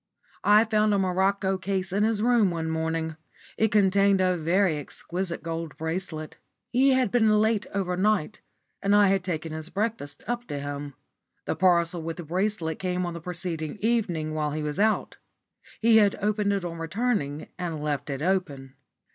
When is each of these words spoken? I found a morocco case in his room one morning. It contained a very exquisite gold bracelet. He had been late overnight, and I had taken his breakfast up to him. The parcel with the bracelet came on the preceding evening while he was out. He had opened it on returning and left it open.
I 0.43 0.65
found 0.65 0.95
a 0.95 0.97
morocco 0.97 1.59
case 1.59 1.93
in 1.93 2.01
his 2.03 2.23
room 2.23 2.49
one 2.49 2.71
morning. 2.71 3.17
It 3.55 3.71
contained 3.71 4.19
a 4.19 4.35
very 4.35 4.79
exquisite 4.79 5.43
gold 5.43 5.77
bracelet. 5.77 6.37
He 6.71 6.93
had 6.93 7.11
been 7.11 7.29
late 7.29 7.67
overnight, 7.71 8.41
and 8.81 8.95
I 8.95 9.09
had 9.09 9.23
taken 9.23 9.51
his 9.51 9.69
breakfast 9.69 10.23
up 10.25 10.47
to 10.47 10.57
him. 10.59 10.95
The 11.45 11.55
parcel 11.55 12.01
with 12.01 12.17
the 12.17 12.23
bracelet 12.23 12.79
came 12.79 13.05
on 13.05 13.13
the 13.13 13.21
preceding 13.21 13.77
evening 13.79 14.33
while 14.33 14.53
he 14.53 14.63
was 14.63 14.79
out. 14.79 15.17
He 15.79 15.97
had 15.97 16.15
opened 16.19 16.51
it 16.53 16.65
on 16.65 16.79
returning 16.79 17.49
and 17.59 17.79
left 17.79 18.09
it 18.09 18.23
open. 18.23 18.73